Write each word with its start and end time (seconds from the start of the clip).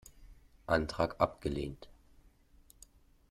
Antrag 0.65 1.21
abgelehnt! 1.21 1.87